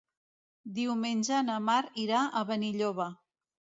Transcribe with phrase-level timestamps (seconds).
[0.77, 3.11] Diumenge na Mar irà a Benilloba.